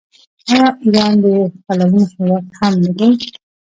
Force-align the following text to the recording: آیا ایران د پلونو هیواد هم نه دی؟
آیا 0.49 0.65
ایران 0.83 1.13
د 1.23 1.25
پلونو 1.65 2.01
هیواد 2.11 2.45
هم 2.57 2.73
نه 2.83 2.91
دی؟ 2.97 3.09